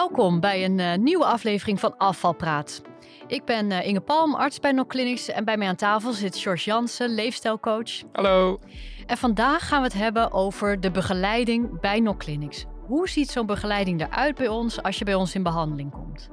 [0.00, 2.82] Welkom bij een uh, nieuwe aflevering van Afvalpraat.
[3.26, 6.64] Ik ben uh, Inge Palm, arts bij Clinics en bij mij aan tafel zit George
[6.64, 8.02] Jansen, leefstijlcoach.
[8.12, 8.58] Hallo.
[9.06, 12.64] En vandaag gaan we het hebben over de begeleiding bij Clinics.
[12.86, 16.28] Hoe ziet zo'n begeleiding eruit bij ons als je bij ons in behandeling komt?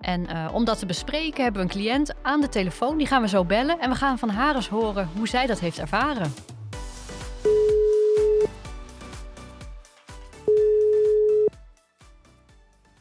[0.00, 2.96] En uh, om dat te bespreken hebben we een cliënt aan de telefoon.
[2.96, 5.60] Die gaan we zo bellen en we gaan van haar eens horen hoe zij dat
[5.60, 6.32] heeft ervaren.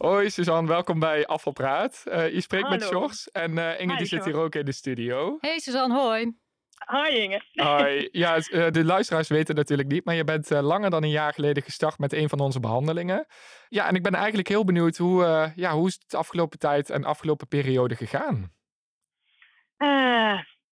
[0.01, 2.03] Hoi Suzanne, welkom bij Afvalpraat.
[2.07, 5.37] Uh, je spreekt met Jos en uh, Inge die zit hier ook in de studio.
[5.39, 6.37] Hey Suzanne, hoi.
[6.85, 7.41] Hoi Inge.
[7.51, 8.09] Hoi.
[8.11, 11.63] Ja, uh, de luisteraars weten natuurlijk niet, maar je bent langer dan een jaar geleden
[11.63, 13.25] gestart met een van onze behandelingen.
[13.69, 16.89] Ja, en ik ben eigenlijk heel benieuwd hoe, ja, hoe is het de afgelopen tijd
[16.89, 18.51] en afgelopen periode gegaan?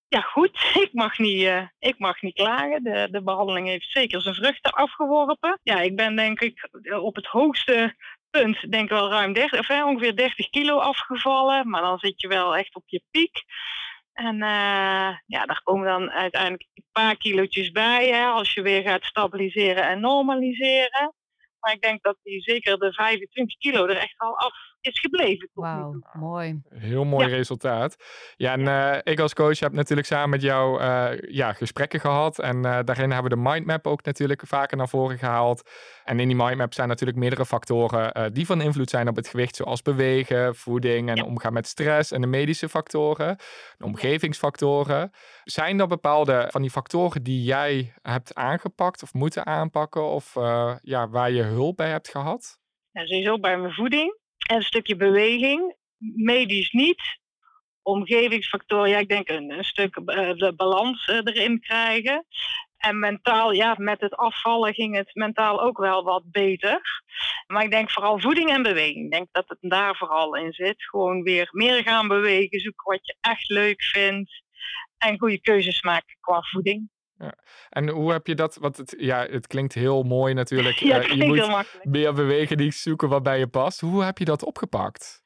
[0.08, 0.72] ja, goed.
[0.86, 1.50] Ik mag niet,
[1.80, 2.84] ik mag niet klagen.
[2.84, 5.60] De, de behandeling heeft zeker zijn vruchten afgeworpen.
[5.64, 6.70] Ja, ik ben denk ik
[7.02, 7.96] op het hoogste
[8.30, 11.70] punt denk ik wel ruim 30, of, ongeveer 30 kilo afgevallen.
[11.70, 13.44] Maar dan zit je wel echt op je piek.
[14.14, 18.82] En uh, ja, daar komen dan uiteindelijk een paar kilootjes bij hè, als je weer
[18.82, 21.14] gaat stabiliseren en normaliseren.
[21.60, 25.50] Maar ik denk dat die zeker de 25 kilo er echt al af is gebleven.
[25.54, 26.62] Wauw, mooi.
[26.70, 27.96] Heel mooi resultaat.
[28.36, 32.40] Ja, en uh, ik als coach heb natuurlijk samen met jou uh, ja, gesprekken gehad.
[32.40, 35.70] En uh, daarin hebben we de mindmap ook natuurlijk vaker naar voren gehaald.
[36.04, 39.56] En in die mindmap zijn natuurlijk meerdere factoren die van invloed zijn op het gewicht.
[39.56, 42.12] Zoals bewegen, voeding en omgaan met stress.
[42.12, 43.38] En de medische factoren,
[43.78, 45.12] de omgevingsfactoren.
[45.44, 50.04] Zijn er bepaalde van die factoren die jij hebt aangepakt of moeten aanpakken?
[50.04, 50.34] Of
[50.82, 52.60] ja, waar je hulp bij hebt gehad?
[52.92, 54.18] Ja, sowieso bij mijn voeding.
[54.50, 55.76] En een stukje beweging,
[56.16, 57.02] medisch niet.
[57.82, 62.26] Omgevingsfactoren, ja, ik denk een, een stuk uh, de balans uh, erin krijgen.
[62.78, 67.04] En mentaal, ja, met het afvallen ging het mentaal ook wel wat beter.
[67.48, 69.06] Maar ik denk vooral voeding en beweging.
[69.06, 70.84] Ik denk dat het daar vooral in zit.
[70.84, 74.44] Gewoon weer meer gaan bewegen, zoeken wat je echt leuk vindt.
[74.98, 76.90] En goede keuzes maken qua voeding.
[77.20, 77.34] Ja.
[77.70, 78.56] En hoe heb je dat?
[78.56, 80.78] Want het, ja, het klinkt heel mooi natuurlijk.
[80.90, 81.86] Ja, het uh, je moet heel makkelijk.
[81.86, 83.80] meer bewegen, die zoeken wat bij je past.
[83.80, 85.22] Hoe heb je dat opgepakt?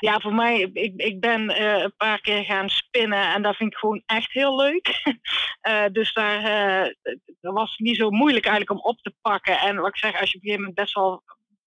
[0.00, 3.72] Ja, voor mij, ik, ik ben uh, een paar keer gaan spinnen en dat vind
[3.72, 5.02] ik gewoon echt heel leuk.
[5.68, 6.40] uh, dus daar
[7.40, 9.58] dat was niet zo moeilijk eigenlijk om op te pakken.
[9.58, 11.22] En wat ik zeg, als je op een gegeven moment best wel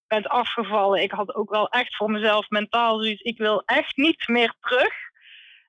[0.07, 4.27] bent afgevallen, ik had ook wel echt voor mezelf mentaal zoiets, ik wil echt niet
[4.27, 4.93] meer terug.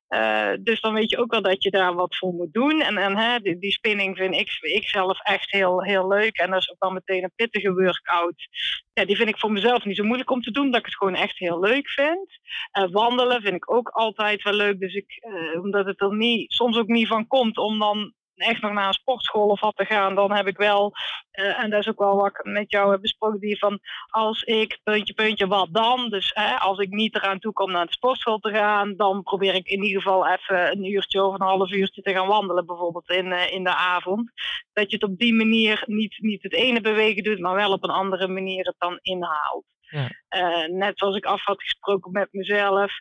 [0.09, 2.81] Uh, dus dan weet je ook wel dat je daar wat voor moet doen.
[2.81, 6.37] En, en hè, die, die, spinning vind ik, ik zelf echt heel, heel leuk.
[6.37, 8.49] En dat is ook dan meteen een pittige workout.
[8.93, 10.97] Ja, die vind ik voor mezelf niet zo moeilijk om te doen, dat ik het
[10.97, 12.39] gewoon echt heel leuk vind.
[12.79, 14.81] Uh, wandelen vind ik ook altijd wel leuk.
[14.81, 18.63] Dus ik, uh, omdat het er niet, soms ook niet van komt om dan echt
[18.63, 20.93] nog naar een sportschool of wat te gaan, dan heb ik wel,
[21.33, 24.43] uh, en dat is ook wel wat ik met jou heb besproken, die van als
[24.43, 26.09] ik puntje, puntje, wat dan?
[26.09, 29.55] Dus hè, als ik niet eraan toe kom naar de sportschool te gaan, dan probeer
[29.55, 33.11] ik in ieder geval even een uurtje of een half uurtje te gaan wandelen, bijvoorbeeld
[33.11, 34.31] in, uh, in de avond.
[34.73, 37.85] Dat je het op die manier niet, niet het ene bewegen doet, maar wel op
[37.85, 39.65] een andere manier het dan inhaalt.
[39.89, 40.11] Ja.
[40.37, 42.93] Uh, net zoals ik af had gesproken met mezelf.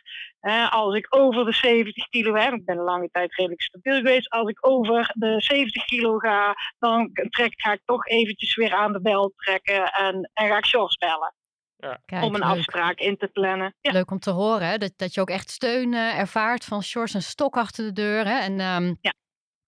[0.70, 4.30] als ik over de 70 kilo heb, ik ben een lange tijd redelijk stabiel geweest.
[4.30, 8.92] Als ik over de 70 kilo ga, dan trek, ga ik toch eventjes weer aan
[8.92, 11.34] de bel trekken en, en ga ik shorts bellen.
[11.76, 12.00] Ja.
[12.04, 13.74] Kijk, om een afspraak in te plannen.
[13.80, 13.92] Ja.
[13.92, 14.78] Leuk om te horen hè?
[14.78, 18.24] Dat, dat je ook echt steun uh, ervaart van shorts en stok achter de deur.
[18.24, 18.38] Hè?
[18.38, 19.14] En, um, ja.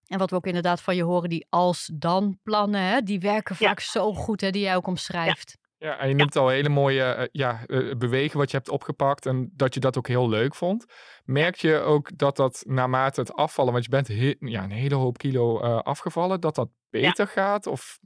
[0.07, 3.01] en wat we ook inderdaad van je horen, die als-dan plannen, hè?
[3.01, 4.49] die werken vaak zo goed, hè?
[4.49, 5.57] die jij ook omschrijft.
[5.79, 9.25] Ja, en je noemt al hele mooie uh, ja, uh, bewegen wat je hebt opgepakt
[9.25, 10.85] en dat je dat ook heel leuk vond.
[11.25, 14.95] Merk je ook dat dat naarmate het afvallen, want je bent he ja, een hele
[14.95, 17.31] hoop kilo uh, afgevallen, dat dat beter ja.
[17.31, 17.67] gaat?
[17.67, 17.99] Of?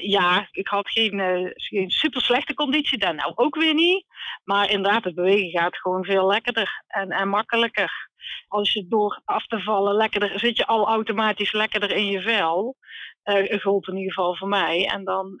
[0.00, 1.20] ja, ik had geen,
[1.54, 4.06] geen super slechte conditie, daar nou ook weer niet.
[4.44, 8.10] Maar inderdaad, het bewegen gaat gewoon veel lekkerder en, en makkelijker.
[8.48, 12.76] Als je door af te vallen lekkerder, zit je al automatisch lekkerder in je vel.
[13.24, 14.86] Uh, gold in ieder geval voor mij.
[14.86, 15.40] En dan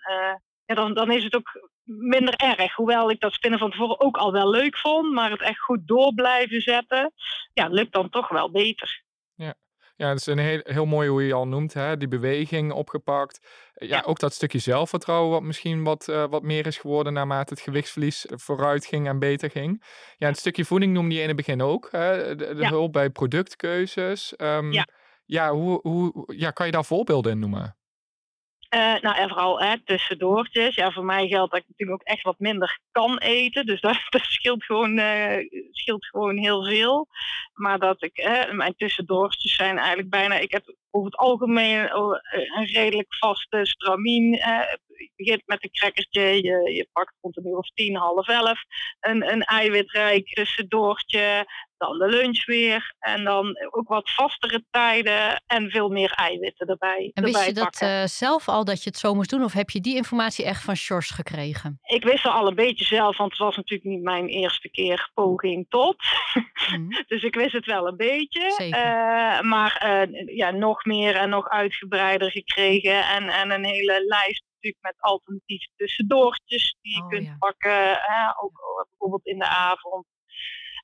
[0.66, 2.74] ja, dan, dan is het ook minder erg.
[2.74, 5.86] Hoewel ik dat spinnen van tevoren ook al wel leuk vond, maar het echt goed
[5.86, 7.12] door blijven zetten,
[7.52, 9.02] ja, lukt dan toch wel beter.
[9.34, 9.54] Ja.
[9.96, 11.96] Ja, het is een heel, heel mooi hoe je al noemt, hè?
[11.96, 13.46] die beweging opgepakt.
[13.74, 17.54] Ja, ja, ook dat stukje zelfvertrouwen wat misschien wat, uh, wat meer is geworden naarmate
[17.54, 19.84] het gewichtsverlies vooruit ging en beter ging.
[20.16, 22.36] Ja, het stukje voeding noemde je in het begin ook, hè?
[22.36, 22.68] de, de ja.
[22.68, 24.34] hulp bij productkeuzes.
[24.36, 24.86] Um, ja,
[25.24, 27.76] ja, hoe, hoe ja, kan je daar voorbeelden in noemen?
[28.74, 30.74] Uh, nou, en vooral hè, tussendoortjes.
[30.74, 33.66] Ja, voor mij geldt dat ik natuurlijk ook echt wat minder kan eten.
[33.66, 35.36] Dus dat, dat scheelt, gewoon, uh,
[35.98, 37.08] gewoon heel veel.
[37.52, 40.34] Maar dat ik, hè, mijn tussendoortjes zijn eigenlijk bijna...
[40.34, 41.90] Ik heb over het algemeen
[42.56, 44.40] een redelijk vaste stramien.
[44.96, 48.60] Je begint met een crackertje, je, je pakt rond een uur of tien, half elf,
[49.00, 51.46] een, een eiwitrijk tussendoortje,
[51.76, 52.94] dan de lunch weer.
[52.98, 57.10] En dan ook wat vastere tijden en veel meer eiwitten erbij.
[57.14, 59.44] En wist erbij je dat uh, zelf al dat je het zo moest doen?
[59.44, 61.78] Of heb je die informatie echt van Sjors gekregen?
[61.82, 65.10] Ik wist het al een beetje zelf, want het was natuurlijk niet mijn eerste keer
[65.14, 65.96] poging tot.
[66.76, 66.88] Mm.
[67.08, 68.56] dus ik wist het wel een beetje.
[68.58, 73.08] Uh, maar uh, ja, nog meer en nog uitgebreider gekregen.
[73.08, 77.36] En, en een hele lijst natuurlijk met alternatieve tussendoortjes die je oh, kunt ja.
[77.38, 77.92] pakken.
[77.92, 80.06] Hè, ook bijvoorbeeld in de avond.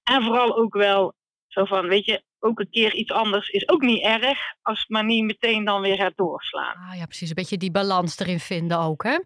[0.02, 1.14] En vooral ook wel
[1.46, 4.88] zo van, weet je, ook een keer iets anders is ook niet erg, als het
[4.88, 6.76] maar niet meteen dan weer gaat doorslaan.
[6.76, 7.28] Ah ja, precies.
[7.28, 9.18] Een beetje die balans erin vinden ook, hè?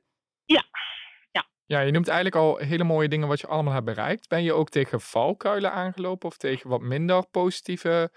[0.44, 0.64] Ja.
[1.66, 1.80] Ja.
[1.80, 4.28] Je noemt eigenlijk al hele mooie dingen wat je allemaal hebt bereikt.
[4.28, 8.10] Ben je ook tegen valkuilen aangelopen of tegen wat minder positieve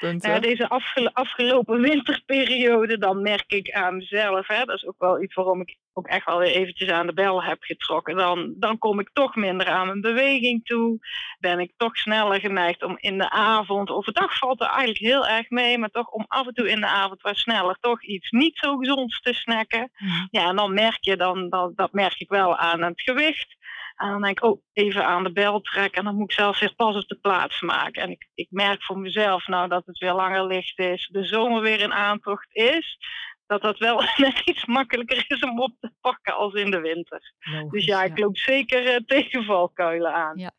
[0.00, 0.30] punten?
[0.30, 5.22] Ja, deze afgel afgelopen winterperiode, dan merk ik aan mezelf, hè, dat is ook wel
[5.22, 8.16] iets waarom ik ook echt wel weer eventjes aan de bel heb getrokken.
[8.16, 10.98] Dan, dan kom ik toch minder aan mijn beweging toe.
[11.38, 15.50] Ben ik toch sneller geneigd om in de avond, overdag valt er eigenlijk heel erg
[15.50, 18.58] mee, maar toch om af en toe in de avond wat sneller toch iets niet
[18.58, 19.90] zo gezonds te snacken.
[20.30, 23.56] Ja, en dan merk je, dan, dat, dat merk ik wel aan het gewicht.
[23.96, 25.98] En dan denk ik, oh, even aan de bel trekken.
[25.98, 28.02] En dan moet ik zelf weer pas op de plaats maken.
[28.02, 31.08] En ik, ik merk voor mezelf nou dat het weer langer licht is.
[31.12, 32.98] De zomer weer in aantocht is.
[33.46, 37.32] Dat dat wel net iets makkelijker is om op te pakken als in de winter.
[37.40, 40.38] Logisch, dus ja, ik loop zeker uh, tegen valkuilen aan.
[40.38, 40.50] Ja.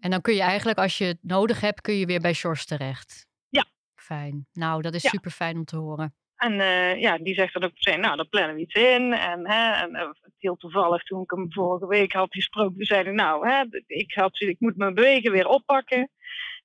[0.00, 2.64] En dan kun je eigenlijk, als je het nodig hebt, kun je weer bij Sjors
[2.66, 3.26] terecht.
[3.48, 3.64] Ja.
[3.94, 4.46] Fijn.
[4.52, 5.10] Nou, dat is Ja.
[5.10, 6.14] super fijn om te horen.
[6.36, 9.12] En uh, ja, die zegt dan ook meteen, nou, dan plannen we iets in.
[9.12, 13.12] En, hè, en uh, heel toevallig, toen ik hem vorige week had gesproken, zei hij,
[13.12, 16.10] nou, hè, ik, had, ik moet mijn bewegen weer oppakken.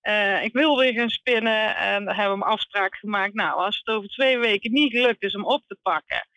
[0.07, 3.33] Uh, ik wil weer gaan spinnen en dan hebben we een afspraak gemaakt.
[3.33, 6.27] Nou, als het over twee weken niet gelukt is om op te pakken,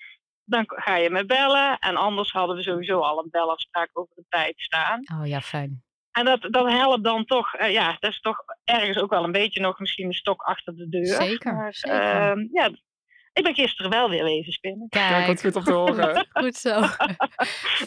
[0.44, 1.78] dan ga je me bellen.
[1.78, 5.00] En anders hadden we sowieso al een belafspraak over de tijd staan.
[5.20, 5.82] Oh ja, fijn.
[6.12, 9.32] En dat, dat helpt dan toch, uh, ja, dat is toch ergens ook wel een
[9.32, 11.06] beetje nog misschien een stok achter de deur.
[11.06, 12.37] Zeker, maar, zeker.
[12.37, 12.70] Uh, ja,
[13.32, 14.88] ik ben gisteren wel weer wezen spinnen.
[14.88, 16.26] Kijk, Kijk wat goed om te horen.
[16.43, 16.82] goed zo.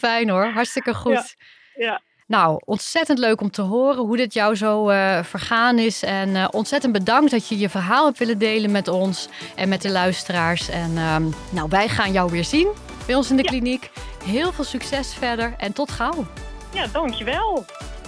[0.04, 1.36] Fijn hoor, hartstikke goed.
[1.74, 1.84] Ja.
[1.84, 2.00] ja.
[2.26, 6.02] Nou, ontzettend leuk om te horen hoe dit jou zo uh, vergaan is.
[6.02, 9.82] En uh, ontzettend bedankt dat je je verhaal hebt willen delen met ons en met
[9.82, 10.68] de luisteraars.
[10.68, 11.16] En uh,
[11.50, 12.68] nou, wij gaan jou weer zien
[13.06, 13.48] bij ons in de ja.
[13.48, 13.90] kliniek.
[14.24, 16.26] Heel veel succes verder en tot gauw.
[16.72, 17.64] Ja, dankjewel.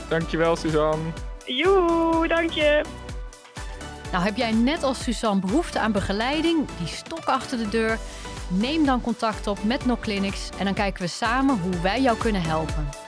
[0.08, 1.04] Dankjewel, Suzanne.
[1.44, 2.84] Joe, dank je.
[4.12, 7.98] Nou, heb jij net als Suzanne behoefte aan begeleiding, die stok achter de deur?
[8.48, 12.42] Neem dan contact op met NoClinics en dan kijken we samen hoe wij jou kunnen
[12.42, 13.05] helpen.